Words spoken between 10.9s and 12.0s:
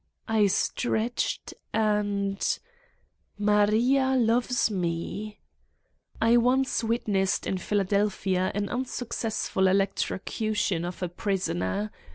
a prisoner.